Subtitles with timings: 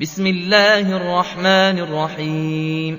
[0.00, 2.98] بسم الله الرحمن الرحيم.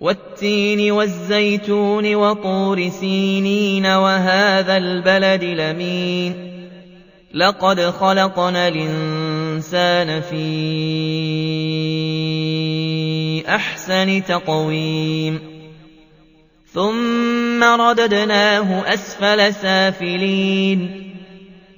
[0.00, 6.34] والتين والزيتون وطور سينين وهذا البلد لمين.
[7.34, 10.62] لقد خلقنا الإنسان في
[13.48, 15.40] أحسن تقويم.
[16.72, 21.06] ثم رددناه أسفل سافلين.